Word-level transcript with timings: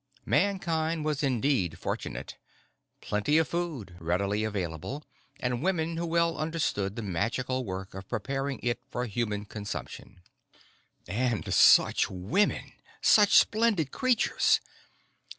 Mankind 0.25 1.05
was 1.05 1.21
indeed 1.21 1.77
fortunate: 1.77 2.35
plenty 3.01 3.37
of 3.37 3.47
food, 3.49 3.95
readily 3.99 4.43
available, 4.43 5.03
and 5.39 5.61
women 5.61 5.97
who 5.97 6.07
well 6.07 6.39
understood 6.39 6.95
the 6.95 7.03
magical 7.03 7.63
work 7.63 7.93
of 7.93 8.09
preparing 8.09 8.59
it 8.63 8.81
for 8.89 9.05
human 9.05 9.45
consumption. 9.45 10.21
And 11.07 11.53
such 11.53 12.09
women 12.09 12.71
such 12.99 13.37
splendid 13.37 13.91
creatures! 13.91 14.59